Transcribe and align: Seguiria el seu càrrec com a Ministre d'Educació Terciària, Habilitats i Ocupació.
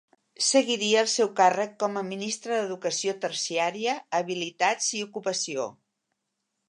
Seguiria 0.43 1.01
el 1.01 1.09
seu 1.15 1.29
càrrec 1.39 1.75
com 1.83 1.99
a 2.01 2.03
Ministre 2.07 2.55
d'Educació 2.61 3.15
Terciària, 3.27 3.95
Habilitats 4.21 4.89
i 5.03 5.07
Ocupació. 5.11 5.69